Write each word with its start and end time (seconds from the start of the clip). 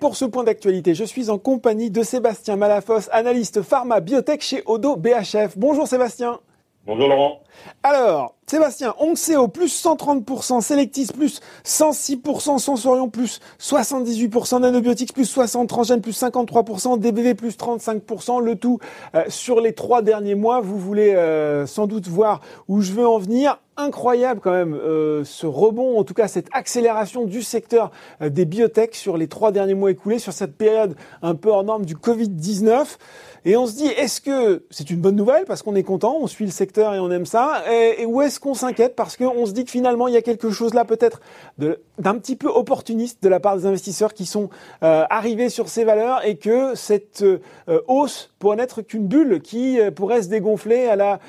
pour 0.00 0.16
ce 0.16 0.24
point 0.24 0.44
d'actualité, 0.44 0.94
je 0.94 1.04
suis 1.04 1.28
en 1.28 1.38
compagnie 1.38 1.90
de 1.90 2.02
Sébastien 2.02 2.56
Malafos, 2.56 3.10
analyste 3.12 3.62
pharma 3.62 4.00
biotech 4.00 4.40
chez 4.40 4.62
Odo 4.64 4.96
BHF. 4.96 5.56
Bonjour 5.56 5.86
Sébastien. 5.86 6.40
Bonjour 6.86 7.06
Laurent. 7.06 7.42
Alors, 7.82 8.34
Sébastien, 8.50 8.94
au 8.98 9.48
plus 9.48 9.84
130%, 9.84 10.60
Selectis 10.60 11.06
plus 11.14 11.40
106%, 11.64 12.58
Sensorion 12.58 13.08
plus 13.08 13.38
78%, 13.60 14.60
Nanobiotics 14.60 15.12
plus 15.12 15.32
60%, 15.32 15.68
Transgène 15.68 16.00
plus 16.00 16.20
53%, 16.20 16.98
DBV 16.98 17.34
plus 17.34 17.56
35%, 17.56 18.42
le 18.42 18.56
tout 18.56 18.80
euh, 19.14 19.22
sur 19.28 19.60
les 19.60 19.72
trois 19.72 20.02
derniers 20.02 20.34
mois. 20.34 20.60
Vous 20.60 20.78
voulez 20.78 21.14
euh, 21.14 21.64
sans 21.66 21.86
doute 21.86 22.08
voir 22.08 22.40
où 22.66 22.80
je 22.80 22.92
veux 22.92 23.06
en 23.06 23.18
venir 23.18 23.60
incroyable 23.76 24.40
quand 24.42 24.50
même 24.50 24.74
euh, 24.74 25.24
ce 25.24 25.46
rebond, 25.46 25.98
en 25.98 26.04
tout 26.04 26.12
cas 26.12 26.28
cette 26.28 26.48
accélération 26.52 27.24
du 27.24 27.42
secteur 27.42 27.90
des 28.20 28.44
biotech 28.44 28.94
sur 28.94 29.16
les 29.16 29.28
trois 29.28 29.52
derniers 29.52 29.74
mois 29.74 29.92
écoulés, 29.92 30.18
sur 30.18 30.32
cette 30.32 30.56
période 30.56 30.96
un 31.22 31.36
peu 31.36 31.50
hors 31.50 31.64
norme 31.64 31.86
du 31.86 31.94
Covid-19. 31.94 32.98
Et 33.46 33.56
on 33.56 33.66
se 33.66 33.74
dit, 33.74 33.86
est-ce 33.86 34.20
que 34.20 34.66
c'est 34.70 34.90
une 34.90 35.00
bonne 35.00 35.16
nouvelle? 35.16 35.44
Parce 35.46 35.62
qu'on 35.62 35.74
est 35.74 35.82
content, 35.82 36.18
on 36.20 36.26
suit 36.26 36.44
le 36.44 36.50
secteur 36.50 36.94
et 36.94 36.98
on 36.98 37.10
aime 37.10 37.24
ça, 37.24 37.49
et, 37.70 38.06
où 38.06 38.22
est-ce 38.22 38.40
qu'on 38.40 38.54
s'inquiète 38.54 38.96
parce 38.96 39.16
qu'on 39.16 39.46
se 39.46 39.52
dit 39.52 39.64
que 39.64 39.70
finalement 39.70 40.08
il 40.08 40.14
y 40.14 40.16
a 40.16 40.22
quelque 40.22 40.50
chose 40.50 40.74
là 40.74 40.84
peut-être 40.84 41.20
d'un 41.58 42.18
petit 42.18 42.36
peu 42.36 42.48
opportuniste 42.48 43.22
de 43.22 43.28
la 43.28 43.40
part 43.40 43.56
des 43.56 43.66
investisseurs 43.66 44.14
qui 44.14 44.26
sont 44.26 44.50
euh, 44.82 45.04
arrivés 45.10 45.48
sur 45.48 45.68
ces 45.68 45.84
valeurs 45.84 46.24
et 46.24 46.36
que 46.36 46.74
cette 46.74 47.22
euh, 47.22 47.40
hausse 47.88 48.34
pourrait 48.38 48.56
n'être 48.56 48.82
qu'une 48.82 49.06
bulle 49.06 49.40
qui 49.40 49.80
euh, 49.80 49.90
pourrait 49.90 50.22
se 50.22 50.28
dégonfler 50.28 50.86
à 50.86 50.96
la 50.96 51.20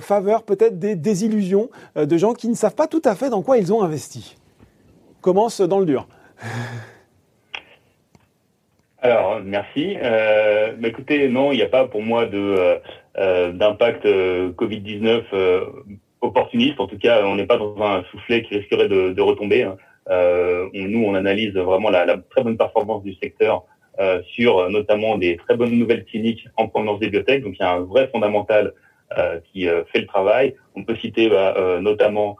faveur 0.00 0.42
peut-être 0.42 0.78
des 0.78 0.96
désillusions 0.96 1.68
de 1.96 2.16
gens 2.16 2.32
qui 2.32 2.48
ne 2.48 2.54
savent 2.54 2.74
pas 2.74 2.86
tout 2.86 3.02
à 3.04 3.14
fait 3.14 3.30
dans 3.30 3.42
quoi 3.42 3.58
ils 3.58 3.72
ont 3.72 3.82
investi. 3.82 4.36
commence 5.20 5.60
dans 5.60 5.78
le 5.78 5.86
dur. 5.86 6.08
Alors, 9.02 9.40
merci. 9.44 9.96
Euh, 10.02 10.72
écoutez, 10.82 11.28
non, 11.28 11.52
il 11.52 11.56
n'y 11.56 11.62
a 11.62 11.68
pas 11.68 11.86
pour 11.86 12.02
moi 12.02 12.24
de 12.26 12.38
euh, 12.38 12.78
euh, 13.18 13.52
d'impact 13.52 14.06
Covid-19 14.06 15.22
opportuniste. 16.22 16.80
En 16.80 16.86
tout 16.86 16.98
cas, 16.98 17.24
on 17.24 17.36
n'est 17.36 17.46
pas 17.46 17.58
dans 17.58 17.76
un 17.82 18.04
soufflet 18.10 18.42
qui 18.42 18.56
risquerait 18.56 18.88
de, 18.88 19.20
retomber. 19.20 19.64
Hein. 19.64 19.76
nous, 20.72 21.04
on 21.04 21.14
analyse 21.14 21.54
vraiment 21.54 21.90
la, 21.90 22.16
très 22.30 22.42
bonne 22.42 22.56
performance 22.56 23.02
du 23.02 23.14
secteur 23.14 23.64
sur 24.22 24.68
notamment 24.70 25.18
des 25.18 25.36
très 25.36 25.56
bonnes 25.56 25.78
nouvelles 25.78 26.04
cliniques 26.04 26.48
en 26.56 26.68
provenance 26.68 27.00
des 27.00 27.06
bibliothèques. 27.06 27.42
Donc, 27.42 27.54
il 27.58 27.62
y 27.62 27.66
a 27.66 27.72
un 27.72 27.80
vrai 27.80 28.08
fondamental 28.08 28.72
qui 29.52 29.66
fait 29.66 30.00
le 30.00 30.06
travail. 30.06 30.54
On 30.74 30.84
peut 30.84 30.96
citer 30.96 31.28
bah, 31.28 31.54
notamment 31.80 32.38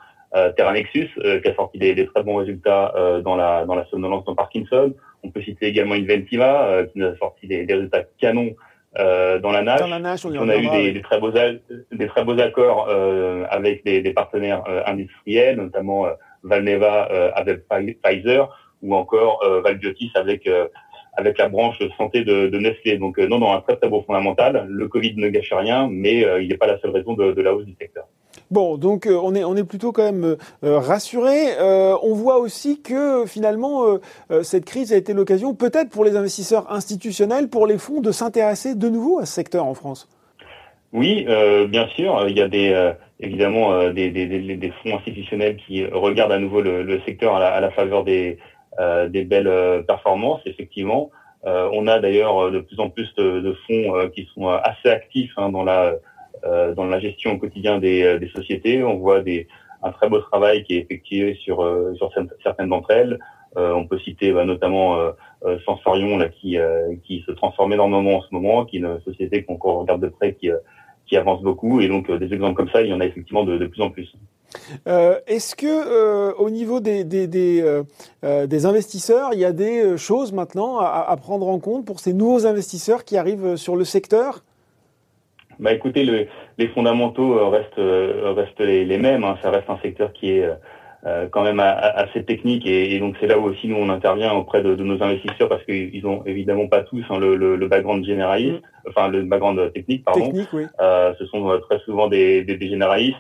Terra 0.57 0.73
Nexus, 0.73 1.11
qui 1.15 1.49
a 1.49 1.55
sorti 1.55 1.79
des, 1.79 1.95
des 1.95 2.07
très 2.07 2.23
bons 2.23 2.37
résultats 2.37 2.95
dans 3.23 3.37
la 3.37 3.67
dans 3.67 3.75
la 3.75 3.87
somnolence 3.87 4.25
dans 4.25 4.35
Parkinson. 4.35 4.95
On 5.23 5.31
peut 5.31 5.43
citer 5.43 5.67
également 5.67 5.95
Inventiva, 5.95 6.67
euh, 6.67 6.87
qui 6.87 6.99
nous 6.99 7.07
a 7.07 7.17
sorti 7.17 7.47
des, 7.47 7.65
résultats 7.69 8.05
canons 8.19 8.55
euh, 8.99 9.39
dans 9.39 9.51
la 9.51 9.63
NASH. 9.63 9.83
on, 10.25 10.49
a 10.49 10.57
eu 10.57 10.93
des, 10.93 11.03
très 11.03 11.21
beaux, 11.21 11.33
des 11.33 12.07
très 12.07 12.25
beaux 12.25 12.39
accords 12.39 12.87
euh, 12.89 13.45
avec 13.51 13.85
des, 13.85 14.13
partenaires 14.13 14.63
industriels, 14.87 15.57
notamment 15.57 16.07
Valneva 16.43 17.05
avec 17.35 17.65
Pfizer 17.69 18.49
ou 18.83 18.95
encore 18.95 19.45
Valbiotis 19.65 20.13
avec 20.15 20.49
avec 21.19 21.39
la 21.39 21.49
branche 21.49 21.79
santé 21.97 22.25
de, 22.25 22.59
Nestlé. 22.59 22.99
Donc 22.99 23.19
non, 23.19 23.39
non, 23.39 23.53
un 23.53 23.61
très 23.61 23.77
très 23.77 23.89
beau 23.89 24.03
fondamental. 24.07 24.67
Le 24.69 24.89
Covid 24.89 25.15
ne 25.17 25.29
gâche 25.29 25.53
rien, 25.53 25.89
mais 25.91 26.25
il 26.41 26.49
n'est 26.49 26.57
pas 26.57 26.67
la 26.67 26.79
seule 26.79 26.93
raison 26.93 27.15
de 27.15 27.43
la 27.43 27.55
hausse 27.55 27.67
du 27.67 27.75
secteur. 27.79 28.07
Bon, 28.51 28.77
donc 28.77 29.07
euh, 29.07 29.19
on 29.21 29.35
est 29.35 29.43
on 29.43 29.57
est 29.57 29.65
plutôt 29.65 29.91
quand 29.91 30.05
même 30.05 30.25
euh, 30.25 30.37
euh, 30.63 30.79
rassuré. 30.79 31.57
on 31.61 32.15
voit 32.15 32.39
aussi 32.39 32.81
que 32.81 33.27
finalement 33.27 33.85
cette 34.43 34.65
crise 34.65 34.93
a 34.93 34.97
été 34.97 35.13
l'occasion, 35.13 35.55
peut-être 35.55 35.91
pour 35.91 36.05
les 36.05 36.17
investisseurs 36.17 36.71
institutionnels, 36.71 37.49
pour 37.49 37.67
les 37.67 37.79
fonds, 37.79 38.01
de 38.01 38.13
s'intéresser 38.13 38.75
de 38.75 38.89
nouveau 38.89 39.19
à 39.19 39.27
ce 39.27 39.33
secteur 39.33 39.65
en 39.65 39.75
France. 39.75 40.09
Oui, 40.93 41.27
bien 41.69 41.89
sûr. 41.89 42.27
Il 42.29 42.37
y 42.37 42.41
a 42.41 42.49
des 42.49 42.93
évidemment 43.21 43.93
des, 43.93 44.73
fonds 44.83 44.97
institutionnels 44.97 45.57
qui 45.57 45.85
regardent 45.85 46.33
à 46.33 46.39
nouveau 46.39 46.61
le, 46.61 47.01
secteur 47.07 47.37
à 47.37 47.61
la, 47.61 47.71
faveur 47.71 48.05
des 48.05 48.39
des 49.09 49.25
belles 49.25 49.85
performances. 49.87 50.41
Effectivement, 50.47 51.11
on 51.45 51.87
a 51.87 51.99
d'ailleurs 51.99 52.51
de 52.51 52.61
plus 52.61 52.79
en 52.81 52.91
plus 52.91 53.13
de, 53.17 53.57
fonds 53.67 54.09
qui 54.15 54.29
sont 54.35 54.49
assez 54.49 54.89
actifs 54.89 55.33
hein, 55.37 55.51
dans 55.51 55.65
la 55.65 55.95
dans 56.45 56.87
la 56.87 57.01
gestion 57.01 57.33
au 57.33 57.39
quotidien 57.39 57.79
des, 57.79 58.03
euh, 58.03 58.29
sociétés. 58.35 58.83
On 58.83 58.97
voit 58.97 59.23
un 59.83 59.93
très 59.93 60.09
beau 60.09 60.21
travail 60.21 60.65
qui 60.65 60.77
est 60.77 60.81
effectué 60.81 61.35
sur, 61.43 61.63
euh, 61.63 61.95
certaines 62.43 62.69
d'entre 62.69 62.91
elles. 62.91 63.19
on 63.57 63.87
peut 63.87 63.99
citer 63.99 64.33
bah, 64.33 64.45
notamment 64.45 64.99
Sensorion 65.65 66.19
là, 66.19 66.29
qui, 66.29 66.59
se 67.27 67.33
transforme 67.33 67.73
énormément 67.73 68.19
en 68.19 68.23
ce 68.23 68.29
moment, 68.33 68.65
qui 68.65 68.77
est 68.77 68.81
une 68.81 69.01
société 69.01 69.45
qu'on 69.45 69.57
regarde 69.57 70.03
de 70.03 70.09
près, 70.09 70.35
qui, 70.35 71.17
avance 71.17 71.43
beaucoup. 71.43 71.81
Et 71.81 71.89
donc 71.89 72.11
des 72.11 72.33
exemples 72.35 72.55
comme 72.55 72.71
ça, 72.71 72.83
il 72.83 72.91
y 72.91 72.93
en 72.93 73.01
a 73.01 73.07
effectivement 73.07 73.45
de, 73.45 73.67
plus 73.67 73.83
en 73.83 73.91
plus. 73.91 74.13
Euh, 74.87 75.19
Est-ce 75.27 75.55
que 75.57 75.67
euh, 75.67 76.33
au 76.35 76.51
niveau 76.51 76.81
des, 76.81 77.05
euh, 77.63 78.47
investisseurs, 78.65 79.31
il 79.33 79.41
y 79.41 79.45
a 79.45 79.53
des 79.53 79.97
choses 79.97 80.33
maintenant 80.33 80.79
à, 80.79 81.17
prendre 81.17 81.49
en 81.49 81.59
compte 81.59 81.85
pour 81.85 82.01
ces 82.01 82.13
nouveaux 82.13 82.47
investisseurs 82.47 83.05
qui 83.05 83.17
arrivent 83.17 83.57
sur 83.57 83.77
le 83.77 83.85
secteur? 83.85 84.45
Bah 85.59 85.73
écoutez, 85.73 86.05
le, 86.05 86.27
les 86.59 86.69
fondamentaux 86.69 87.39
euh, 87.39 87.49
restent 87.49 87.79
euh, 87.79 88.33
restent 88.37 88.61
les, 88.61 88.85
les 88.85 88.99
mêmes. 88.99 89.25
Hein. 89.25 89.37
Ça 89.43 89.51
reste 89.51 89.69
un 89.71 89.79
secteur 89.79 90.13
qui 90.13 90.31
est 90.31 90.49
euh, 91.07 91.29
quand 91.31 91.45
même 91.45 91.61
assez 91.61 92.25
technique 92.25 92.67
et, 92.67 92.99
donc 92.99 93.15
c'est 93.21 93.27
là 93.27 93.39
où 93.39 93.45
aussi 93.45 93.69
nous 93.69 93.77
on 93.77 93.89
intervient 93.91 94.33
auprès 94.33 94.63
de, 94.63 94.75
de 94.75 94.83
nos 94.83 95.01
investisseurs 95.03 95.49
parce 95.49 95.65
qu'ils 95.65 96.05
ont 96.07 96.25
évidemment 96.25 96.67
pas 96.67 96.83
tous 96.83 97.05
hein, 97.11 97.19
le, 97.19 97.37
le, 97.37 97.55
le, 97.55 97.69
background 97.69 98.05
généraliste, 98.05 98.57
mm. 98.57 98.89
enfin 98.89 99.09
le 99.09 99.23
background 99.23 99.73
technique 99.73 100.05
pardon. 100.05 100.27
Technique, 100.27 100.49
oui. 100.53 100.65
euh, 100.81 101.15
ce 101.19 101.27
sont 101.27 101.61
très 101.69 101.79
souvent 101.81 102.09
des, 102.09 102.43
des, 102.43 102.57
des 102.57 102.69
généralistes 102.69 103.17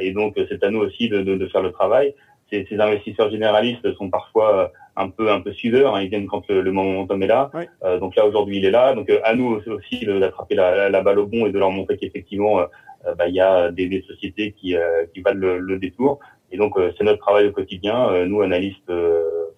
et 0.00 0.12
donc 0.12 0.34
c'est 0.48 0.64
à 0.64 0.70
nous 0.70 0.80
aussi 0.80 1.08
de, 1.10 1.22
de, 1.22 1.36
de 1.36 1.46
faire 1.48 1.62
le 1.62 1.72
travail. 1.72 2.14
Ces, 2.50 2.66
ces, 2.68 2.80
investisseurs 2.80 3.30
généralistes 3.30 3.94
sont 3.96 4.08
parfois 4.08 4.72
un 4.96 5.08
peu 5.08 5.30
un 5.30 5.40
peu 5.40 5.52
suiveurs. 5.52 5.94
Hein, 5.94 6.02
ils 6.02 6.08
viennent 6.08 6.26
quand 6.26 6.46
le, 6.48 6.60
le 6.60 6.72
momentum 6.72 7.22
est 7.22 7.26
là. 7.26 7.50
Euh, 7.84 7.98
donc 7.98 8.16
là 8.16 8.26
aujourd'hui 8.26 8.58
il 8.58 8.64
est 8.64 8.70
là. 8.70 8.94
Donc 8.94 9.10
euh, 9.10 9.20
à 9.24 9.34
nous 9.34 9.60
aussi 9.66 10.04
d'attraper 10.04 10.54
la, 10.54 10.88
la, 10.88 11.02
balle 11.02 11.18
au 11.18 11.26
bon 11.26 11.46
et 11.46 11.52
de 11.52 11.58
leur 11.58 11.70
montrer 11.70 11.96
qu'effectivement 11.96 12.60
euh, 12.60 12.66
euh, 13.06 13.14
bah, 13.14 13.28
il 13.28 13.34
y 13.34 13.40
a 13.40 13.70
des, 13.70 13.88
des 13.88 14.02
sociétés 14.02 14.52
qui 14.52 14.76
qui 15.14 15.20
valent 15.20 15.40
le, 15.40 15.58
le, 15.58 15.78
détour. 15.78 16.20
Et 16.50 16.58
donc 16.58 16.74
c'est 16.98 17.04
notre 17.04 17.20
travail 17.20 17.46
au 17.46 17.52
quotidien, 17.52 18.26
nous 18.26 18.42
analystes 18.42 18.92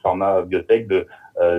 pharma 0.03 0.43
biotech, 0.43 0.87
de 0.87 1.07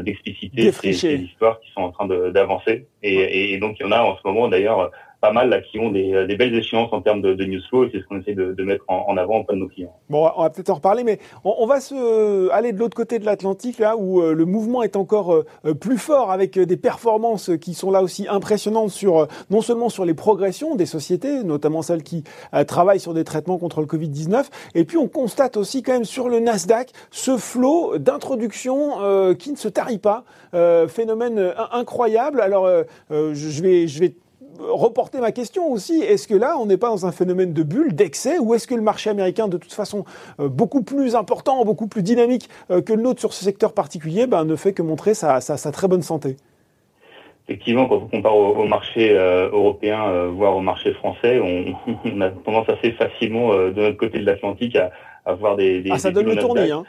d'expliciter 0.01 0.71
ces, 0.71 0.93
ces, 0.93 1.15
histoires 1.15 1.59
qui 1.59 1.69
sont 1.71 1.81
en 1.81 1.91
train 1.91 2.07
d'avancer. 2.07 2.87
Et, 3.03 3.53
et, 3.53 3.57
donc 3.57 3.75
il 3.77 3.83
y 3.83 3.85
en 3.85 3.91
a 3.91 3.99
en 3.99 4.15
ce 4.15 4.21
moment 4.23 4.47
d'ailleurs 4.47 4.91
pas 5.25 5.31
mal 5.31 5.49
là, 5.49 5.59
qui 5.59 5.79
ont 5.79 5.89
des, 5.89 6.13
euh, 6.13 6.27
des, 6.27 6.35
belles 6.35 6.53
échéances 6.53 6.93
en 6.93 7.01
termes 7.01 7.21
de, 7.21 7.33
de 7.33 7.45
news 7.45 7.61
flow 7.69 7.85
et 7.85 7.89
c'est 7.91 7.99
ce 7.99 8.03
qu'on 8.03 8.19
essaie 8.19 8.35
de, 8.35 8.63
mettre 8.63 8.83
en, 8.87 9.05
en, 9.07 9.17
avant 9.17 9.37
auprès 9.39 9.55
de 9.55 9.59
nos 9.59 9.67
clients. 9.67 9.95
Bon, 10.09 10.29
on 10.35 10.43
va 10.43 10.49
peut-être 10.51 10.69
en 10.69 10.75
reparler, 10.75 11.03
mais 11.03 11.17
on, 11.43 11.65
va 11.65 11.79
se 11.79 12.51
aller 12.51 12.73
de 12.73 12.77
l'autre 12.77 12.95
côté 12.95 13.17
de 13.17 13.25
l'Atlantique 13.25 13.79
là 13.79 13.97
où 13.97 14.21
euh, 14.21 14.33
le 14.33 14.45
mouvement 14.45 14.83
est 14.83 14.95
encore 14.95 15.33
euh, 15.33 15.73
plus 15.73 15.97
fort 15.97 16.31
avec 16.31 16.59
des 16.59 16.77
performances 16.77 17.49
qui 17.59 17.73
sont 17.73 17.89
là 17.89 18.03
aussi 18.03 18.27
impressionnantes 18.29 18.91
sur 18.91 19.27
non 19.49 19.61
seulement 19.61 19.89
sur 19.89 20.05
les 20.05 20.13
progressions 20.13 20.75
des 20.75 20.85
sociétés, 20.85 21.43
notamment 21.43 21.81
celles 21.81 22.03
qui 22.03 22.23
travaillent 22.67 22.99
sur 22.99 23.13
des 23.13 23.23
traitements 23.23 23.57
contre 23.57 23.81
le 23.81 23.87
Covid-19, 23.87 24.45
et 24.75 24.83
puis 24.83 24.97
on 24.97 25.07
constate 25.07 25.57
aussi 25.57 25.81
quand 25.81 25.93
même 25.93 26.05
sur 26.05 26.29
le 26.29 26.39
Nasdaq 26.39 26.91
ce 27.09 27.37
flot 27.37 27.97
d'introduction 27.97 29.33
qui 29.35 29.51
ne 29.51 29.57
se 29.57 29.67
tarit 29.67 29.97
pas, 29.97 30.23
phénomène 30.87 31.53
incroyable. 31.71 32.41
Alors 32.41 32.69
je 33.09 33.61
vais 33.61 33.87
je 33.87 33.99
vais 33.99 34.15
reporter 34.59 35.21
ma 35.21 35.31
question 35.31 35.71
aussi. 35.71 36.01
Est-ce 36.01 36.27
que 36.27 36.33
là, 36.33 36.57
on 36.57 36.65
n'est 36.65 36.77
pas 36.77 36.89
dans 36.89 37.05
un 37.05 37.11
phénomène 37.11 37.53
de 37.53 37.63
bulle, 37.63 37.93
d'excès, 37.93 38.39
ou 38.39 38.53
est-ce 38.53 38.67
que 38.67 38.75
le 38.75 38.81
marché 38.81 39.09
américain, 39.09 39.47
de 39.47 39.57
toute 39.57 39.73
façon, 39.73 40.05
euh, 40.39 40.49
beaucoup 40.49 40.83
plus 40.83 41.15
important, 41.15 41.63
beaucoup 41.65 41.87
plus 41.87 42.03
dynamique 42.03 42.49
euh, 42.71 42.81
que 42.81 42.93
le 42.93 43.01
nôtre 43.01 43.19
sur 43.19 43.33
ce 43.33 43.43
secteur 43.43 43.73
particulier, 43.73 44.27
ben, 44.27 44.45
ne 44.45 44.55
fait 44.55 44.73
que 44.73 44.81
montrer 44.81 45.13
sa, 45.13 45.39
très 45.71 45.87
bonne 45.87 46.01
santé? 46.01 46.37
Effectivement, 47.47 47.87
quand 47.87 47.97
on 47.97 48.07
compare 48.07 48.35
au, 48.35 48.65
marché 48.65 49.11
euh, 49.11 49.49
européen, 49.51 50.27
voire 50.27 50.55
au 50.55 50.61
marché 50.61 50.93
français, 50.93 51.39
on, 51.39 52.21
a 52.21 52.29
tendance 52.29 52.69
assez 52.69 52.91
facilement 52.93 53.53
de 53.53 53.79
notre 53.79 53.97
côté 53.97 54.19
de 54.19 54.25
l'Atlantique 54.25 54.75
à, 54.75 54.91
à, 55.25 55.33
voir 55.33 55.55
des, 55.55 55.81
des 55.81 55.91
ah, 55.91 55.99
ça 55.99 56.11
donne 56.11 56.25
le 56.25 56.37
tournis, 56.37 56.71
hein 56.71 56.83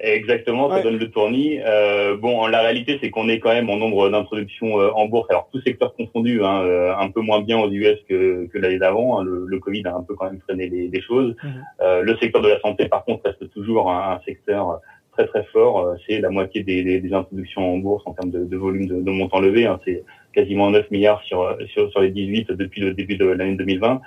Exactement, 0.00 0.68
ça 0.70 0.82
donne 0.82 0.98
le 0.98 1.10
tournis. 1.10 1.60
Euh, 1.64 2.16
bon, 2.16 2.46
la 2.46 2.60
réalité, 2.62 2.98
c'est 3.00 3.10
qu'on 3.10 3.28
est 3.28 3.38
quand 3.38 3.52
même 3.52 3.70
en 3.70 3.76
nombre 3.76 4.10
d'introductions 4.10 4.80
euh, 4.80 4.90
en 4.90 5.06
bourse. 5.06 5.26
Alors, 5.30 5.48
tout 5.52 5.60
secteur 5.60 5.94
confondu, 5.94 6.42
hein, 6.44 6.62
euh, 6.62 6.94
un 6.96 7.10
peu 7.10 7.20
moins 7.20 7.40
bien 7.40 7.58
aux 7.58 7.70
US 7.70 7.98
que, 8.08 8.46
que 8.46 8.58
l'année 8.58 8.78
d'avant. 8.78 9.18
Hein. 9.18 9.24
Le, 9.24 9.46
le, 9.46 9.58
Covid 9.60 9.82
a 9.86 9.94
un 9.94 10.02
peu 10.02 10.14
quand 10.14 10.26
même 10.26 10.40
freiné 10.40 10.68
les, 10.68 10.88
les 10.88 11.00
choses. 11.00 11.36
Mhm. 11.42 11.64
Euh, 11.82 12.02
le 12.02 12.16
secteur 12.16 12.42
de 12.42 12.48
la 12.48 12.60
santé, 12.60 12.88
par 12.88 13.04
contre, 13.04 13.24
reste 13.24 13.48
toujours 13.52 13.90
un, 13.90 14.20
secteur 14.26 14.80
très 15.12 15.26
très 15.26 15.44
fort. 15.44 15.94
C'est 16.06 16.18
la 16.18 16.30
moitié 16.30 16.64
des, 16.64 17.00
des, 17.00 17.14
introductions 17.14 17.74
en 17.74 17.78
bourse 17.78 18.02
en 18.06 18.12
termes 18.12 18.30
de, 18.30 18.44
de 18.44 18.56
volume 18.56 18.86
de, 18.86 19.00
de 19.00 19.10
montant 19.10 19.38
levé. 19.38 19.66
Hein. 19.66 19.78
C'est 19.84 20.02
quasiment 20.34 20.70
9 20.70 20.90
milliards 20.90 21.22
sur, 21.22 21.56
sur, 21.72 21.90
sur 21.92 22.00
les 22.00 22.10
18 22.10 22.50
depuis 22.52 22.80
le 22.80 22.94
début 22.94 23.16
de 23.16 23.26
l'année 23.26 23.54
2020. 23.54 24.00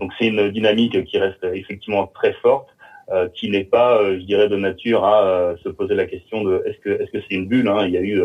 donc, 0.00 0.10
c'est 0.18 0.28
une 0.28 0.48
dynamique 0.50 1.04
qui 1.04 1.18
reste 1.18 1.44
effectivement 1.44 2.06
très 2.06 2.32
forte. 2.40 2.68
Qui 3.34 3.50
n'est 3.50 3.64
pas, 3.64 4.02
je 4.04 4.24
dirais, 4.24 4.48
de 4.48 4.56
nature 4.56 5.04
à 5.04 5.54
se 5.62 5.68
poser 5.68 5.94
la 5.94 6.06
question 6.06 6.42
de 6.42 6.62
est-ce 6.66 6.78
que 6.78 6.90
est-ce 6.90 7.10
que 7.10 7.18
c'est 7.20 7.34
une 7.34 7.46
bulle 7.46 7.68
hein. 7.68 7.84
Il 7.86 7.92
y 7.92 7.98
a 7.98 8.02
eu 8.02 8.22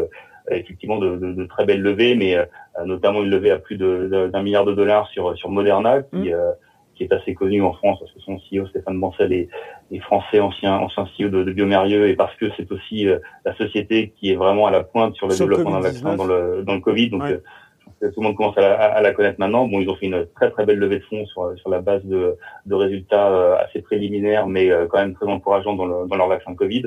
effectivement 0.50 0.98
de, 0.98 1.18
de, 1.18 1.34
de, 1.34 1.45
très 1.45 1.66
belles 1.66 1.81
levées, 1.81 2.16
mais 2.16 2.38
notamment 2.86 3.22
une 3.22 3.30
levée 3.30 3.51
à 3.51 3.57
plus 3.57 3.78
d'un 3.78 4.42
milliard 4.42 4.66
de 4.66 4.74
dollars 4.74 5.07
sur 5.10 5.38
sur 5.38 5.50
Moderna, 5.50 6.04
qui 6.04 6.31
mmh. 6.31 6.36
qui 6.98 7.04
est 7.04 7.13
assez 7.13 7.34
connu 7.34 7.62
en 7.62 7.74
France 7.74 8.00
parce 8.00 8.12
que 8.12 8.19
son 8.19 8.38
CEO 8.38 8.68
Stéphane 8.68 9.00
Bancel 9.00 9.31
est, 9.31 9.48
est 9.92 10.00
français, 10.00 10.39
ancien 10.39 10.75
ancien 10.78 11.06
CEO 11.18 11.30
de, 11.30 11.44
de 11.44 11.51
Biomérieux 11.54 12.10
et 12.10 12.16
parce 12.16 12.36
que 12.36 12.45
c'est 12.57 12.69
aussi 12.72 13.07
euh, 13.07 13.19
la 13.45 13.56
société 13.56 14.13
qui 14.18 14.31
est 14.31 14.36
vraiment 14.36 14.68
à 14.68 14.72
la 14.72 14.84
pointe 14.84 15.16
sur 15.16 15.28
le 15.28 15.38
développement 15.38 15.72
d'un 15.72 15.80
vaccin 15.80 16.16
dans 16.16 16.25
le 16.25 16.63
dans 16.66 16.74
le 16.74 16.81
Covid. 16.81 17.10
Donc 17.12 17.24
euh, 17.24 17.39
tout 18.01 18.21
le 18.21 18.23
monde 18.23 18.35
commence 18.35 18.57
à 18.57 19.01
la, 19.01 19.13
connaître 19.13 19.39
maintenant. 19.39 19.67
Bon, 19.67 19.79
ils 19.79 19.89
ont 19.89 19.95
fait 19.95 20.05
une 20.05 20.25
très 20.35 20.51
très 20.51 20.65
belle 20.65 20.77
levée 20.77 20.99
de 20.99 21.03
fonds 21.05 21.25
sur, 21.25 21.57
sur 21.57 21.69
la 21.69 21.81
base 21.81 22.03
de, 22.05 22.38
de 22.65 22.75
résultats 22.75 23.27
euh, 23.27 23.57
assez 23.57 23.81
préliminaires, 23.81 24.47
mais 24.47 24.69
quand 24.89 24.99
même 24.99 25.13
très 25.13 25.25
encourageants 25.25 25.75
dans, 25.75 25.85
le, 25.85 26.07
dans 26.07 26.15
leur 26.15 26.27
vaccin 26.27 26.53
Covid. 26.55 26.83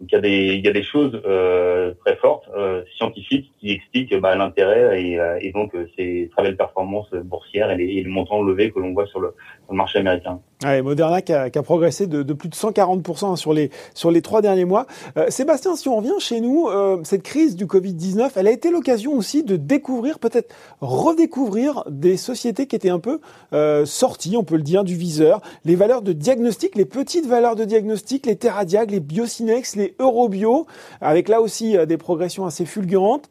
Donc 0.00 0.10
il 0.10 0.14
y 0.14 0.18
a 0.18 0.20
des, 0.20 0.54
il 0.56 0.64
y 0.64 0.68
a 0.68 0.72
des 0.72 0.82
choses 0.82 1.20
euh, 1.24 1.94
très 2.04 2.16
fortes, 2.16 2.48
euh, 2.56 2.82
scientifiques, 2.96 3.52
qui 3.60 3.72
expliquent 3.72 4.14
bah, 4.16 4.34
l'intérêt 4.34 5.02
et, 5.02 5.18
euh, 5.18 5.38
et, 5.40 5.52
donc 5.52 5.72
ces 5.96 6.28
très 6.32 6.42
belles 6.42 6.56
performances 6.56 7.10
boursières 7.12 7.70
et 7.70 7.76
les, 7.76 7.98
et 7.98 8.04
montants 8.04 8.42
levés 8.42 8.70
que 8.70 8.80
l'on 8.80 8.92
voit 8.92 9.06
sur 9.06 9.20
le, 9.20 9.34
marché 9.70 9.98
américain. 9.98 10.40
Ouais, 10.64 10.80
Moderna 10.82 11.20
qui 11.20 11.32
a, 11.32 11.50
qui 11.50 11.58
a 11.58 11.62
progressé 11.62 12.06
de, 12.06 12.22
de, 12.22 12.32
plus 12.32 12.48
de 12.48 12.54
140% 12.54 13.36
sur 13.36 13.52
les, 13.52 13.70
sur 13.92 14.10
les 14.10 14.22
trois 14.22 14.40
derniers 14.40 14.64
mois. 14.64 14.86
Euh, 15.18 15.26
Sébastien, 15.28 15.76
si 15.76 15.88
on 15.88 15.96
revient 15.96 16.18
chez 16.20 16.40
nous, 16.40 16.68
euh, 16.68 17.00
cette 17.04 17.22
crise 17.22 17.54
du 17.54 17.66
Covid-19, 17.66 18.30
elle 18.36 18.46
a 18.46 18.50
été 18.50 18.70
l'occasion 18.70 19.12
aussi 19.12 19.42
de 19.42 19.56
découvrir, 19.56 20.18
peut-être 20.18 20.54
redécouvrir 20.80 21.84
des 21.90 22.16
sociétés 22.16 22.66
qui 22.66 22.76
étaient 22.76 22.88
un 22.88 22.98
peu 22.98 23.20
euh, 23.52 23.84
sorties, 23.84 24.36
on 24.38 24.44
peut 24.44 24.56
le 24.56 24.62
dire, 24.62 24.84
du 24.84 24.94
viseur. 24.94 25.40
Les 25.64 25.74
valeurs 25.74 26.02
de 26.02 26.12
diagnostic, 26.12 26.76
les 26.76 26.86
petites 26.86 27.26
valeurs 27.26 27.56
de 27.56 27.64
diagnostic, 27.64 28.24
les 28.24 28.36
Terradiag, 28.36 28.90
les 28.90 29.00
Biocinex, 29.00 29.76
les 29.76 29.83
Eurobio, 29.98 30.66
avec 31.00 31.28
là 31.28 31.40
aussi 31.40 31.76
euh, 31.76 31.86
des 31.86 31.96
progressions 31.96 32.46
assez 32.46 32.64
fulgurantes. 32.64 33.30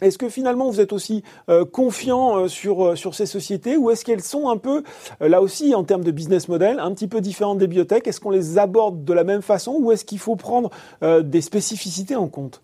Est-ce 0.00 0.16
que 0.16 0.30
finalement 0.30 0.70
vous 0.70 0.80
êtes 0.80 0.94
aussi 0.94 1.22
euh, 1.50 1.66
confiant 1.66 2.38
euh, 2.38 2.48
sur 2.48 2.96
sur 2.96 3.14
ces 3.14 3.26
sociétés 3.26 3.76
ou 3.76 3.90
est-ce 3.90 4.04
qu'elles 4.04 4.22
sont 4.22 4.48
un 4.48 4.56
peu 4.56 4.82
là 5.20 5.42
aussi 5.42 5.74
en 5.74 5.84
termes 5.84 6.04
de 6.04 6.10
business 6.10 6.48
model 6.48 6.78
un 6.80 6.92
petit 6.94 7.08
peu 7.08 7.20
différentes 7.20 7.58
des 7.58 7.66
biotech? 7.66 8.06
Est-ce 8.06 8.20
qu'on 8.20 8.30
les 8.30 8.58
aborde 8.58 9.04
de 9.04 9.12
la 9.12 9.24
même 9.24 9.42
façon 9.42 9.76
ou 9.78 9.92
est-ce 9.92 10.04
qu'il 10.04 10.18
faut 10.18 10.36
prendre 10.36 10.70
des 11.02 11.40
spécificités 11.42 12.16
en 12.16 12.28
compte? 12.28 12.62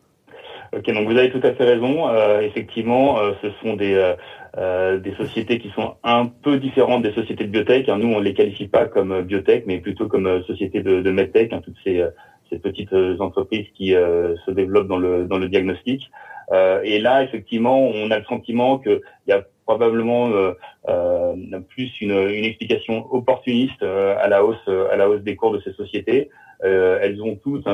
Ok, 0.76 0.86
donc 0.92 1.08
vous 1.08 1.16
avez 1.16 1.30
tout 1.30 1.40
à 1.42 1.52
fait 1.52 1.64
raison. 1.64 2.08
effectivement, 2.40 3.18
ce 3.42 3.50
sont 3.62 3.76
des 3.76 4.14
des 4.56 5.14
sociétés 5.16 5.58
qui 5.58 5.70
sont 5.70 5.96
un 6.02 6.26
peu 6.26 6.58
différentes 6.58 7.02
des 7.02 7.12
sociétés 7.12 7.44
de 7.44 7.50
biotech. 7.50 7.88
Nous, 7.88 8.08
on 8.08 8.20
les 8.20 8.32
qualifie 8.32 8.68
pas 8.68 8.86
comme 8.86 9.22
biotech, 9.22 9.64
mais 9.66 9.78
plutôt 9.78 10.08
comme 10.08 10.42
sociétés 10.44 10.82
de, 10.82 11.02
de 11.02 11.10
medtech. 11.10 11.52
Hein, 11.52 11.60
toutes 11.62 11.76
ces 11.84 12.02
ces 12.50 12.58
petites 12.58 12.92
euh, 12.92 13.16
entreprises 13.20 13.66
qui 13.74 13.94
euh, 13.94 14.36
se 14.44 14.50
développent 14.50 14.88
dans 14.88 14.98
le 14.98 15.26
dans 15.26 15.38
le 15.38 15.48
diagnostic. 15.48 16.10
Euh, 16.52 16.80
et 16.84 17.00
là, 17.00 17.22
effectivement, 17.22 17.80
on 17.80 18.10
a 18.10 18.18
le 18.18 18.24
sentiment 18.24 18.78
qu'il 18.78 19.00
y 19.26 19.32
a 19.32 19.42
probablement 19.64 20.30
euh, 20.30 21.60
plus 21.68 21.90
une, 22.00 22.12
une, 22.12 22.44
explication 22.44 23.12
opportuniste 23.12 23.82
à 23.82 24.28
la 24.28 24.44
hausse 24.44 24.68
à 24.92 24.96
la 24.96 25.08
hausse 25.08 25.22
des 25.22 25.34
cours 25.34 25.50
de 25.50 25.60
ces 25.60 25.72
sociétés. 25.72 26.30
elles 26.62 27.20
ont 27.20 27.34
toutes 27.34 27.68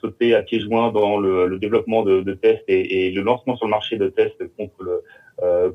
sauté 0.00 0.34
à 0.34 0.42
pieds 0.42 0.60
joints 0.60 0.90
dans 0.90 1.18
le, 1.18 1.46
le 1.46 1.58
développement 1.58 2.02
de, 2.02 2.22
de 2.22 2.32
tests 2.32 2.64
et, 2.66 3.08
et, 3.08 3.10
le 3.10 3.20
lancement 3.20 3.56
sur 3.56 3.66
le 3.66 3.70
marché 3.70 3.98
de 3.98 4.08
tests 4.08 4.42
contre 4.56 4.82
le 4.82 5.02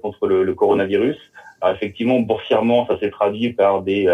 contre 0.01 0.25
le, 0.25 0.43
le 0.43 0.53
coronavirus. 0.55 1.19
Effectivement, 1.75 2.19
boursièrement, 2.19 2.87
ça 2.87 2.97
s'est 2.99 3.11
traduit 3.11 3.53
par 3.53 3.83
des 3.83 4.07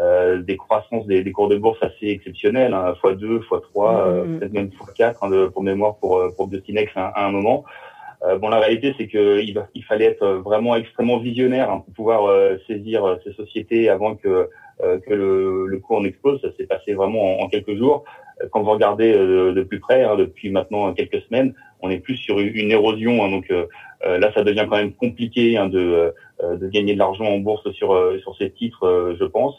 euh, 0.00 0.42
des 0.42 0.56
croissances 0.56 1.06
des, 1.06 1.22
des, 1.22 1.30
cours 1.30 1.48
de 1.48 1.56
bourse 1.56 1.78
assez 1.80 2.08
exceptionnelles, 2.08 2.74
hein, 2.74 2.94
x2, 3.00 3.40
x3, 3.46 3.52
euh, 3.76 4.24
mm-hmm. 4.24 4.38
peut-être 4.38 4.52
même 4.52 4.70
x4 4.70 5.14
hein, 5.22 5.50
pour 5.52 5.62
mémoire 5.62 5.96
pour, 5.98 6.18
euh, 6.18 6.30
pour 6.36 6.48
Biotinex 6.48 6.90
à, 6.96 7.06
à, 7.06 7.26
un 7.26 7.30
moment. 7.30 7.64
Euh, 8.24 8.36
bon, 8.36 8.48
la 8.48 8.58
réalité, 8.58 8.92
c'est 8.98 9.06
qu'il 9.06 9.62
il 9.74 9.84
fallait 9.84 10.06
être 10.06 10.26
vraiment 10.26 10.74
extrêmement 10.74 11.18
visionnaire 11.18 11.70
hein, 11.70 11.82
pour 11.84 11.94
pouvoir 11.94 12.58
saisir 12.66 13.18
ces 13.22 13.32
sociétés 13.34 13.88
avant 13.88 14.16
que, 14.16 14.48
que 14.80 15.14
le, 15.14 15.66
le 15.66 15.78
cours 15.78 15.98
en 15.98 16.04
explose. 16.04 16.40
Ça 16.40 16.48
s'est 16.56 16.66
passé 16.66 16.94
vraiment 16.94 17.40
en, 17.40 17.48
quelques 17.48 17.76
jours. 17.76 18.04
Quand 18.50 18.62
vous 18.62 18.70
regardez 18.70 19.12
de 19.12 19.62
plus 19.62 19.78
près, 19.78 20.02
hein, 20.02 20.16
depuis 20.16 20.50
maintenant 20.50 20.92
quelques 20.94 21.20
semaines, 21.28 21.54
on 21.82 21.90
est 21.90 22.00
plus 22.00 22.16
sur 22.16 22.40
une 22.40 22.72
érosion. 22.72 23.22
Hein, 23.22 23.30
donc 23.30 23.52
là, 24.02 24.32
ça 24.32 24.42
devient 24.42 24.66
quand 24.68 24.78
même 24.78 24.94
compliqué 24.94 25.56
de, 25.68 26.14
de 26.42 26.68
gagner 26.68 26.94
de 26.94 26.98
l'argent 26.98 27.26
en 27.26 27.38
bourse 27.38 27.70
sur, 27.72 27.94
sur 28.22 28.36
ces 28.38 28.50
titres, 28.50 29.16
je 29.20 29.24
pense. 29.24 29.54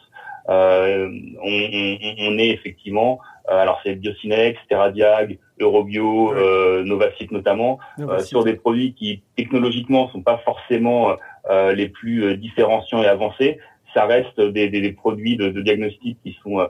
Euh, 0.49 1.09
on, 1.41 1.97
on, 2.19 2.37
est 2.37 2.49
effectivement, 2.49 3.19
euh, 3.49 3.57
alors 3.57 3.79
c'est 3.83 3.95
Biocinex, 3.95 4.59
Terradiag, 4.69 5.39
Eurobio, 5.59 6.33
euh, 6.33 6.83
Novacite 6.83 7.31
notamment, 7.31 7.79
sur 8.19 8.43
des 8.43 8.53
produits 8.53 8.93
qui 8.93 9.21
technologiquement 9.35 10.09
sont 10.09 10.21
pas 10.21 10.37
forcément 10.39 11.15
les 11.49 11.89
plus 11.89 12.37
différenciants 12.37 13.03
et 13.03 13.07
avancés. 13.07 13.59
Ça 13.93 14.05
reste 14.05 14.39
des, 14.39 14.69
des, 14.69 14.81
des 14.81 14.91
produits 14.91 15.37
de, 15.37 15.49
de, 15.49 15.61
diagnostic 15.61 16.17
qui 16.23 16.37
sont 16.43 16.59
euh, 16.59 16.67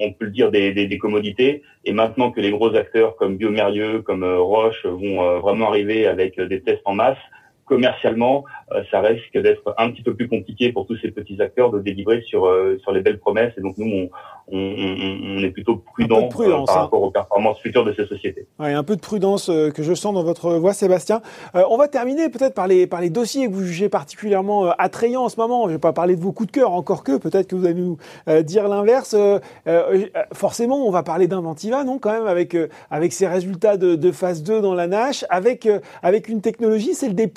on 0.00 0.12
peut 0.12 0.26
le 0.26 0.30
dire, 0.30 0.50
des, 0.50 0.72
des, 0.72 0.86
des, 0.86 0.98
commodités. 0.98 1.62
Et 1.84 1.92
maintenant 1.92 2.30
que 2.30 2.40
les 2.40 2.50
gros 2.50 2.74
acteurs 2.74 3.16
comme 3.16 3.36
Biomérieux, 3.36 4.02
comme 4.02 4.24
Roche 4.24 4.84
vont 4.86 5.38
vraiment 5.40 5.68
arriver 5.68 6.06
avec 6.06 6.40
des 6.40 6.60
tests 6.60 6.82
en 6.84 6.94
masse, 6.94 7.18
commercialement, 7.64 8.44
euh, 8.72 8.82
ça 8.90 9.00
risque 9.00 9.36
d'être 9.38 9.74
un 9.78 9.90
petit 9.90 10.02
peu 10.02 10.14
plus 10.14 10.28
compliqué 10.28 10.72
pour 10.72 10.86
tous 10.86 10.96
ces 10.98 11.10
petits 11.10 11.40
acteurs 11.40 11.70
de 11.70 11.80
délivrer 11.80 12.22
sur 12.22 12.46
euh, 12.46 12.78
sur 12.82 12.92
les 12.92 13.00
belles 13.00 13.18
promesses. 13.18 13.52
Et 13.56 13.60
donc 13.60 13.76
nous, 13.78 13.86
on, 13.86 14.10
on, 14.48 14.58
on 14.58 15.38
est 15.42 15.50
plutôt 15.50 15.76
prudent 15.76 16.28
euh, 16.28 16.64
par 16.64 16.76
hein. 16.76 16.80
rapport 16.80 17.02
aux 17.02 17.10
performances 17.10 17.58
futures 17.60 17.84
de 17.84 17.94
ces 17.94 18.06
sociétés. 18.06 18.46
Ouais, 18.58 18.72
un 18.72 18.82
peu 18.82 18.96
de 18.96 19.00
prudence 19.00 19.46
que 19.46 19.82
je 19.82 19.94
sens 19.94 20.14
dans 20.14 20.24
votre 20.24 20.54
voix, 20.54 20.72
Sébastien. 20.72 21.22
on 21.54 21.76
va 21.76 21.88
terminer 21.88 22.28
peut-être 22.28 22.54
par 22.54 22.66
les 22.66 22.86
par 22.86 23.00
les 23.00 23.10
dossiers 23.10 23.48
que 23.48 23.52
vous 23.52 23.64
jugez 23.64 23.88
particulièrement 23.88 24.70
attrayants 24.78 25.24
en 25.24 25.28
ce 25.28 25.38
moment. 25.38 25.66
Je 25.68 25.72
vais 25.72 25.78
pas 25.78 25.92
parler 25.92 26.16
de 26.16 26.20
vos 26.20 26.32
coups 26.32 26.48
de 26.48 26.52
cœur, 26.52 26.72
encore 26.72 27.04
que 27.04 27.16
peut-être 27.16 27.46
que 27.46 27.56
vous 27.56 27.64
allez 27.64 27.74
nous 27.74 27.98
dire 28.42 28.68
l'inverse. 28.68 29.16
forcément, 30.32 30.86
on 30.86 30.90
va 30.90 31.02
parler 31.02 31.26
d'Inventiva, 31.26 31.84
non, 31.84 31.98
quand 31.98 32.12
même, 32.12 32.26
avec 32.26 32.56
avec 32.90 33.12
ses 33.12 33.26
résultats 33.26 33.76
de, 33.76 33.94
de 33.94 34.12
phase 34.12 34.42
2 34.42 34.60
dans 34.60 34.74
la 34.74 34.86
Nash, 34.86 35.24
avec 35.30 35.68
avec 36.02 36.28
une 36.28 36.40
technologie, 36.40 36.94
celle 36.94 37.14
des 37.14 37.28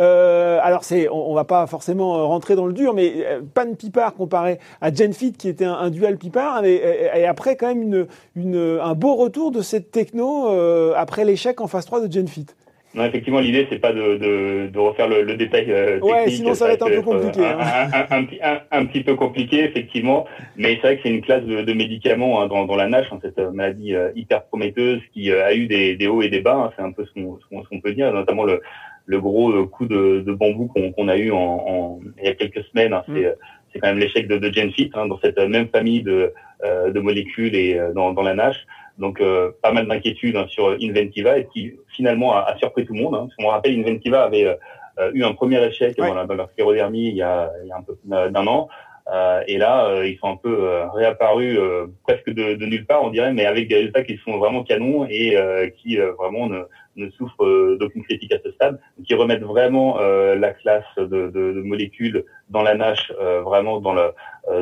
Euh, 0.00 0.58
alors 0.62 0.84
c'est, 0.84 1.08
on, 1.08 1.34
va 1.34 1.44
pas 1.44 1.66
forcément 1.66 2.18
euh, 2.18 2.24
rentrer 2.24 2.56
dans 2.56 2.66
le 2.66 2.72
dur, 2.72 2.94
mais 2.94 3.12
euh, 3.24 3.40
Pan 3.54 3.74
Pipar 3.74 4.14
comparé 4.14 4.58
à 4.80 4.92
Genfit 4.92 5.32
qui 5.32 5.48
était 5.48 5.64
un, 5.64 5.90
dual 5.90 6.16
Pipar, 6.18 6.64
et, 6.64 7.26
après 7.26 7.56
quand 7.56 7.68
même 7.74 8.06
une, 8.34 8.78
un 8.82 8.94
beau 8.94 9.14
retour 9.14 9.50
de 9.52 9.62
cette 9.62 9.90
techno 9.90 10.48
après 10.94 11.24
l'échec 11.24 11.60
en 11.60 11.66
phase 11.66 11.86
3 11.86 12.06
de 12.06 12.12
Genfit. 12.12 12.46
Non, 12.94 13.04
effectivement, 13.04 13.40
l'idée 13.40 13.66
c'est 13.68 13.78
pas 13.78 13.92
de, 13.92 14.16
de, 14.72 14.78
refaire 14.78 15.06
le, 15.06 15.22
le 15.22 15.36
détail 15.36 15.66
technique. 15.66 16.04
Ouais, 16.04 16.30
sinon 16.30 16.54
ça 16.54 16.66
va 16.66 16.72
être 16.72 16.86
un 16.86 16.90
peu 16.90 17.02
compliqué. 17.02 17.44
Hein. 17.44 17.58
Un, 18.10 18.60
un, 18.70 18.86
petit 18.86 19.02
peu 19.02 19.16
compliqué, 19.16 19.64
effectivement. 19.64 20.26
Mais 20.56 20.76
c'est 20.76 20.80
vrai 20.80 20.96
que 20.96 21.02
c'est 21.02 21.10
une 21.10 21.20
classe 21.20 21.44
de, 21.44 21.72
médicaments 21.74 22.40
hein, 22.40 22.46
dans, 22.46 22.64
dans, 22.64 22.76
la 22.76 22.88
NASH, 22.88 23.08
hein, 23.12 23.18
cette 23.20 23.38
maladie 23.38 23.94
hyper 24.14 24.44
prometteuse 24.44 25.02
qui 25.12 25.30
a 25.30 25.54
eu 25.54 25.66
des, 25.66 25.96
des 25.96 26.06
hauts 26.06 26.22
et 26.22 26.30
des 26.30 26.40
bas. 26.40 26.72
c'est 26.76 26.82
un 26.82 26.92
peu 26.92 27.04
ce 27.04 27.12
qu'on 27.12 27.80
peut 27.80 27.92
dire, 27.92 28.12
notamment 28.14 28.44
le, 28.44 28.62
le 29.06 29.20
gros 29.20 29.52
euh, 29.52 29.66
coup 29.66 29.86
de, 29.86 30.22
de 30.26 30.32
bambou 30.32 30.66
qu'on 30.66 31.08
a 31.08 31.16
eu 31.16 31.30
en, 31.30 31.38
en, 31.38 32.00
il 32.18 32.24
y 32.24 32.28
a 32.28 32.34
quelques 32.34 32.64
semaines. 32.64 32.92
Hein, 32.92 33.04
c'est 33.06 33.12
mm. 33.12 33.34
c'est 33.72 33.78
quand 33.80 33.88
même 33.88 33.98
l'échec 33.98 34.28
de, 34.28 34.36
de 34.36 34.52
Genfit 34.52 34.90
hein, 34.94 35.06
dans 35.06 35.18
cette 35.20 35.38
même 35.38 35.68
famille 35.68 36.02
de, 36.02 36.32
euh, 36.64 36.90
de 36.90 37.00
molécules 37.00 37.54
et 37.54 37.78
euh, 37.78 37.92
dans, 37.92 38.12
dans 38.12 38.22
la 38.22 38.34
NASH. 38.34 38.66
Donc 38.98 39.22
pas 39.62 39.72
mal 39.72 39.86
d'inquiétudes 39.88 40.36
hein, 40.36 40.46
sur 40.48 40.74
Inventiva 40.80 41.38
et 41.38 41.46
qui 41.52 41.74
finalement 41.94 42.34
a, 42.34 42.40
a 42.40 42.56
surpris 42.56 42.86
tout 42.86 42.94
le 42.94 43.02
monde. 43.02 43.14
Hein. 43.14 43.28
On 43.38 43.48
rappelle, 43.48 43.78
Inventiva 43.78 44.22
avait 44.22 44.56
eu 45.12 45.22
un 45.22 45.34
premier 45.34 45.62
échec 45.62 45.98
dans, 45.98 46.14
la, 46.14 46.24
dans 46.24 46.34
la 46.34 46.46
sclérodermie 46.46 47.08
il 47.08 47.16
y 47.16 47.20
a, 47.20 47.52
il 47.62 47.68
y 47.68 47.72
a 47.72 47.76
un 47.76 47.82
peu 47.82 47.98
d'un 48.06 48.46
an. 48.46 48.70
Euh, 49.12 49.42
et 49.46 49.58
là, 49.58 50.02
ils 50.02 50.16
sont 50.16 50.28
un 50.28 50.36
peu 50.36 50.80
réapparus 50.94 51.58
presque 52.04 52.30
de, 52.30 52.54
de, 52.54 52.64
nulle 52.64 52.86
part, 52.86 53.04
on 53.04 53.10
dirait, 53.10 53.34
mais 53.34 53.44
avec 53.44 53.68
des 53.68 53.74
résultats 53.74 54.02
qui 54.02 54.16
sont 54.24 54.38
vraiment 54.38 54.64
canons 54.64 55.06
et 55.10 55.36
qui 55.76 55.98
vraiment 55.98 56.46
ne, 56.46 56.62
ne 56.96 57.10
souffrent 57.10 57.44
euh, 57.44 57.76
d'aucune 57.78 58.02
critique 58.02 58.32
à 58.32 58.38
ce 58.44 58.50
stade, 58.52 58.80
qui 59.04 59.14
remettent 59.14 59.42
vraiment 59.42 59.98
euh, 60.00 60.34
la 60.34 60.52
classe 60.52 60.84
de, 60.96 61.04
de, 61.04 61.30
de, 61.30 61.62
molécules 61.62 62.24
dans 62.48 62.62
la 62.62 62.74
nage, 62.74 63.12
euh, 63.20 63.42
vraiment 63.42 63.80
dans 63.80 63.92
la 63.94 64.12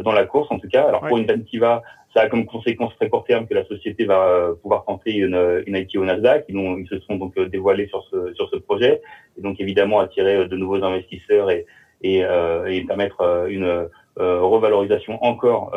dans 0.03 0.13
la 0.13 0.25
course 0.25 0.51
en 0.51 0.59
tout 0.59 0.69
cas. 0.69 0.85
Alors 0.85 1.03
pour 1.03 1.19
Inventiva, 1.19 1.83
ça 2.15 2.23
a 2.23 2.29
comme 2.31 2.47
conséquence 2.47 2.95
très 2.97 3.11
court 3.11 3.25
terme 3.25 3.47
que 3.47 3.53
la 3.53 3.67
société 3.67 4.07
va 4.07 4.55
pouvoir 4.63 4.87
tenter 4.87 5.15
une, 5.15 5.63
une 5.67 5.77
IT 5.77 5.95
au 5.97 6.05
Nasdaq. 6.07 6.47
Ils, 6.49 6.57
ils, 6.57 6.87
se 6.89 6.99
sont 7.01 7.17
donc 7.17 7.39
dévoilés 7.39 7.87
sur 7.89 8.03
ce 8.11 8.33
sur 8.33 8.49
ce 8.49 8.57
projet 8.57 9.03
et 9.37 9.43
donc 9.43 9.61
évidemment 9.61 10.01
attirer 10.01 10.49
de 10.49 10.57
nouveaux 10.57 10.83
investisseurs 10.83 11.51
et 11.51 11.67
et, 12.03 12.21
et 12.21 12.85
permettre 12.87 13.47
une 13.49 13.89
revalorisation 14.17 15.23
encore 15.23 15.77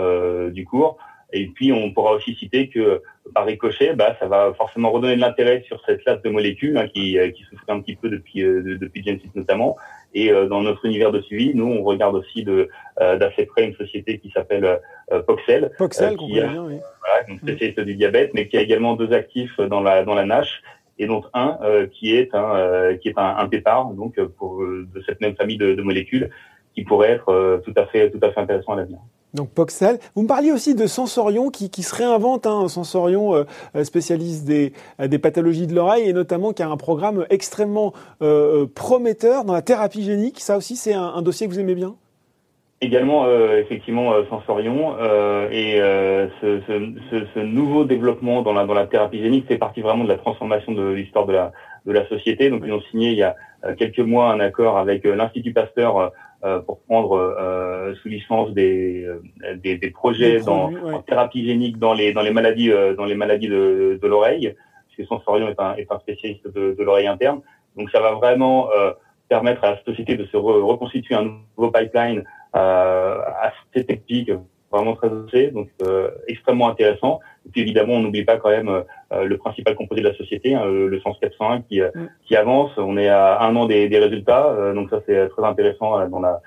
du 0.52 0.64
cours. 0.64 0.98
Et 1.34 1.48
puis, 1.48 1.74
on 1.74 1.92
pourra 1.92 2.14
aussi 2.14 2.36
citer 2.36 2.70
que 2.70 3.02
par 3.34 3.46
ricochet, 3.46 3.94
bah, 3.94 4.16
ça 4.20 4.28
va 4.28 4.54
forcément 4.54 4.92
redonner 4.92 5.16
de 5.16 5.22
l'intérêt 5.22 5.64
sur 5.68 5.82
cette 5.86 6.02
classe 6.02 6.22
de 6.22 6.30
molécules 6.30 6.78
hein, 6.78 6.88
qui, 6.88 7.18
euh, 7.18 7.32
qui 7.32 7.44
souffrait 7.44 7.74
un 7.74 7.82
petit 7.82 7.96
peu 7.96 8.10
depuis, 8.10 8.42
euh, 8.44 8.78
depuis 8.80 9.04
Genesis 9.04 9.30
notamment. 9.36 9.76
Et 10.14 10.32
dans 10.32 10.62
notre 10.62 10.86
univers 10.86 11.12
de 11.12 11.22
suivi, 11.22 11.54
nous, 11.54 11.66
on 11.66 11.84
regarde 11.84 12.16
aussi 12.16 12.44
de 12.44 12.70
d'assez 12.98 13.46
près 13.46 13.66
une 13.66 13.76
société 13.76 14.18
qui 14.18 14.32
s'appelle 14.32 14.80
Poxel, 15.28 15.70
Poxel, 15.78 16.16
qui 16.16 16.38
est 16.40 16.46
oui. 16.46 16.78
voilà, 17.02 17.38
spécialiste 17.40 17.82
du 17.82 17.94
diabète, 17.96 18.32
mais 18.34 18.48
qui 18.48 18.58
a 18.58 18.62
également 18.62 18.96
deux 18.96 19.12
actifs 19.14 19.60
dans 19.60 19.82
la 19.82 20.06
dans 20.06 20.16
la 20.16 20.26
NASH 20.26 20.64
et 20.98 21.08
donc 21.08 21.26
un 21.34 21.60
qui 21.92 22.16
est 22.16 22.34
un 22.34 22.96
qui 22.96 23.10
est 23.10 23.18
un, 23.20 23.36
un 23.38 23.48
pépar 23.48 23.92
donc 23.92 24.20
pour 24.38 24.62
de 24.62 25.04
cette 25.06 25.20
même 25.22 25.36
famille 25.36 25.58
de, 25.58 25.76
de 25.76 25.82
molécules 25.84 26.32
qui 26.74 26.84
pourrait 26.84 27.12
être 27.12 27.62
tout 27.64 27.74
à 27.76 27.86
fait 27.86 28.10
tout 28.10 28.20
à 28.24 28.32
fait 28.32 28.40
intéressant 28.40 28.72
à 28.74 28.78
l'avenir. 28.78 29.00
Donc 29.34 29.50
Poxel. 29.50 30.00
Vous 30.16 30.24
me 30.24 30.28
parliez 30.28 30.52
aussi 30.52 30.74
de 30.74 30.88
Sensorion 30.88 31.50
qui, 31.50 31.84
se 31.84 31.96
réinvente, 31.96 32.48
hein, 32.48 32.68
Sensorion 32.68 33.36
euh, 33.36 33.44
euh, 33.76 33.84
spécialiste 33.84 34.46
des, 34.46 34.74
euh, 35.02 35.08
des 35.08 35.20
pathologies 35.20 35.68
de 35.68 35.76
l'oreille 35.76 36.10
et 36.10 36.14
notamment 36.14 36.54
qui 36.54 36.64
a 36.64 36.70
un 36.70 36.78
programme 36.78 37.26
extrêmement 37.30 37.94
prometteur 38.76 39.46
dans 39.46 39.54
la 39.54 39.62
thérapie 39.62 40.04
génique. 40.04 40.40
Ça 40.40 40.58
aussi, 40.58 40.76
c'est 40.76 40.94
un, 40.94 41.22
dossier 41.22 41.48
que 41.48 41.54
vous 41.54 41.60
aimez 41.60 41.76
bien? 41.76 41.96
Également, 42.80 43.28
effectivement, 43.56 44.14
Sensorion 44.30 44.96
et 45.52 45.78
ce, 46.42 46.62
ce, 46.68 47.40
nouveau 47.40 47.86
développement 47.86 48.42
dans 48.42 48.54
la, 48.54 48.66
dans 48.66 48.74
la 48.74 48.86
thérapie 48.86 49.22
génique 49.22 49.48
fait 49.48 49.58
partie 49.58 49.82
vraiment 49.82 50.04
de 50.04 50.10
la 50.10 50.18
transformation 50.18 50.74
de 50.74 50.90
l'histoire 50.90 51.26
de 51.26 51.34
la, 51.34 51.52
de 51.86 51.92
la 51.92 52.08
société. 52.08 52.50
Donc, 52.50 52.64
ils 52.66 52.74
ont 52.74 52.82
signé 52.92 53.12
il 53.12 53.18
y 53.18 53.24
a 53.24 53.36
quelques 53.78 54.00
mois 54.00 54.32
un 54.32 54.40
accord 54.40 54.78
avec 54.78 55.06
l'Institut 55.06 55.54
Pasteur 55.54 56.12
pour 56.66 56.80
prendre 56.82 57.14
euh, 57.18 57.96
sous 57.96 58.10
licence 58.10 58.52
des, 58.52 59.04
euh, 59.06 59.22
des, 59.56 59.78
des 59.78 59.90
projets 59.90 60.40
dans, 60.42 60.72
en 60.72 61.02
thérapie 61.02 61.46
génique 61.46 61.80
dans 61.80 61.94
les 61.94 62.14
dans 62.14 62.22
les 62.22 62.32
maladies 62.32 62.72
dans 62.96 63.06
les 63.06 63.16
maladies 63.16 63.48
de, 63.48 64.00
de 64.02 64.08
l'oreille, 64.08 64.56
parce 64.56 64.96
que 64.98 65.06
Sensorion 65.06 65.48
est 65.50 65.60
un, 65.60 65.76
est 65.76 65.92
un 65.92 66.00
spécialiste 66.00 66.48
de, 66.48 66.76
de 66.78 66.84
l'oreille 66.84 67.08
interne. 67.08 67.42
Donc 67.76 67.90
ça 67.92 68.00
va 68.02 68.14
vraiment 68.14 68.70
permettre 69.30 69.64
à 69.64 69.72
la 69.72 69.84
société 69.84 70.16
de 70.16 70.26
se 70.26 70.38
reconstituer 70.38 71.16
un 71.16 71.24
nouveau 71.58 71.72
pipeline 71.72 72.24
assez 72.54 73.86
technique, 73.86 74.32
vraiment 74.72 74.96
très 74.96 75.10
osé, 75.10 75.52
donc 75.52 75.70
extrêmement 76.28 76.70
intéressant. 76.70 77.20
Et 77.48 77.50
puis 77.50 77.62
évidemment, 77.62 77.94
on 77.94 78.02
n'oublie 78.02 78.26
pas 78.26 78.38
quand 78.38 78.50
même 78.50 78.84
euh, 79.14 79.24
le 79.24 79.38
principal 79.38 79.76
composé 79.76 80.02
de 80.02 80.10
la 80.10 80.16
société, 80.16 80.54
hein, 80.54 80.66
le 80.66 81.00
Sens 81.00 81.18
401, 81.22 81.62
qui, 81.62 81.82
euh, 81.82 81.90
mm. 81.96 82.10
qui 82.26 82.36
avance. 82.36 82.72
On 82.78 82.98
est 82.98 83.08
à 83.08 83.42
un 83.42 83.56
an 83.56 83.66
des, 83.66 83.88
des 83.88 84.00
résultats, 84.00 84.48
euh, 84.48 84.74
donc 84.74 84.90
ça 84.90 85.00
c'est 85.06 85.30
très 85.30 85.44
intéressant 85.44 86.08
dans 86.10 86.20
la 86.20 86.42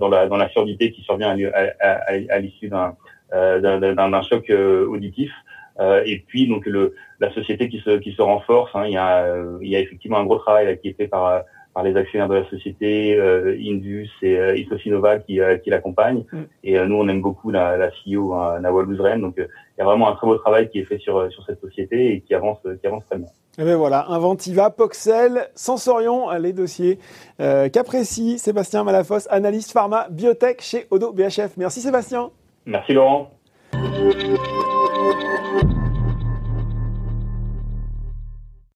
dans 0.00 0.08
la 0.08 0.26
dans 0.26 0.36
la 0.36 0.48
surdité 0.48 0.90
qui 0.90 1.02
survient 1.02 1.36
à, 1.52 1.60
à, 1.78 2.12
à, 2.30 2.38
l'issue 2.40 2.68
d'un 2.68 2.96
d'un 3.30 4.22
choc 4.22 4.50
auditif. 4.50 5.30
et 6.04 6.24
puis 6.26 6.48
donc 6.48 6.66
le 6.66 6.96
la 7.20 7.32
société 7.32 7.68
qui 7.68 7.78
se 7.80 7.98
qui 7.98 8.12
se 8.12 8.22
renforce. 8.22 8.72
Hein, 8.74 8.86
il 8.86 8.94
y 8.94 8.96
a 8.96 9.36
il 9.60 9.68
y 9.68 9.76
a 9.76 9.80
effectivement 9.80 10.18
un 10.18 10.24
gros 10.24 10.38
travail 10.38 10.76
qui 10.80 10.88
est 10.88 10.94
fait 10.94 11.06
par 11.06 11.44
par 11.78 11.84
les 11.84 11.96
actionnaires 11.96 12.28
de 12.28 12.34
la 12.34 12.50
société, 12.50 13.14
euh, 13.14 13.56
Indus 13.56 14.10
et 14.22 14.36
euh, 14.36 14.56
Isosinova 14.56 15.20
qui, 15.20 15.40
euh, 15.40 15.58
qui 15.58 15.70
l'accompagnent. 15.70 16.24
Mm. 16.32 16.38
Et 16.64 16.76
nous, 16.80 16.96
on 16.96 17.06
aime 17.06 17.22
beaucoup 17.22 17.52
la, 17.52 17.76
la 17.76 17.90
CEO, 17.90 18.34
hein, 18.34 18.58
Nawal 18.58 18.88
Ouzren. 18.88 19.20
Donc, 19.20 19.34
il 19.36 19.46
y 19.78 19.80
a 19.80 19.84
vraiment 19.84 20.08
un 20.08 20.16
très 20.16 20.26
beau 20.26 20.36
travail 20.38 20.68
qui 20.70 20.80
est 20.80 20.84
fait 20.84 20.98
sur, 20.98 21.30
sur 21.30 21.44
cette 21.46 21.60
société 21.60 22.14
et 22.14 22.20
qui 22.22 22.34
avance, 22.34 22.58
qui 22.80 22.86
avance 22.88 23.04
très 23.08 23.18
bien. 23.18 23.28
Et 23.58 23.64
bien 23.64 23.76
voilà, 23.76 24.06
Inventiva, 24.08 24.70
Poxel, 24.70 25.50
Sensorion, 25.54 26.32
les 26.32 26.52
dossiers 26.52 26.98
euh, 27.38 27.68
qu'apprécie 27.68 28.40
Sébastien 28.40 28.82
Malafosse, 28.82 29.28
analyste 29.30 29.70
pharma 29.70 30.08
biotech 30.10 30.60
chez 30.60 30.88
Odo 30.90 31.12
BHF. 31.12 31.56
Merci 31.56 31.80
Sébastien. 31.80 32.30
Merci 32.66 32.92
Laurent. 32.92 33.30